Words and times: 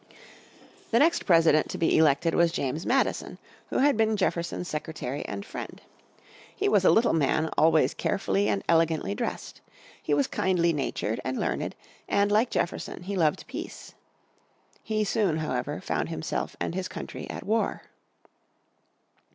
The 0.89 0.97
next 0.97 1.27
president 1.27 1.69
to 1.69 1.77
be 1.77 1.95
elected 1.95 2.33
was 2.33 2.51
James 2.51 2.87
Madison, 2.87 3.37
who 3.69 3.77
had 3.77 3.97
been 3.97 4.17
Jefferson's 4.17 4.67
secretary 4.67 5.23
and 5.27 5.45
friend. 5.45 5.79
He 6.55 6.67
was 6.67 6.83
a 6.83 6.89
little 6.89 7.13
man 7.13 7.51
always 7.55 7.93
carefully 7.93 8.47
and 8.49 8.63
elegantly 8.67 9.13
dressed. 9.13 9.61
He 10.01 10.15
was 10.15 10.25
kindly 10.25 10.73
natured 10.73 11.21
and 11.23 11.37
learned, 11.39 11.75
and, 12.09 12.31
like 12.31 12.49
Jefferson, 12.49 13.03
he 13.03 13.15
loved 13.15 13.45
peace. 13.45 13.93
He 14.81 15.03
soon, 15.03 15.37
however, 15.37 15.79
found 15.81 16.09
himself 16.09 16.55
and 16.59 16.73
his 16.73 16.87
country 16.87 17.29
at 17.29 17.43
war. 17.45 17.83